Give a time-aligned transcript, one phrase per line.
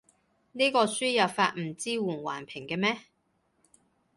[0.53, 3.01] 呢個輸入法唔支援橫屏嘅咩？